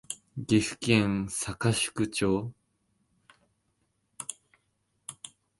[0.47, 2.51] 岐阜県坂祝町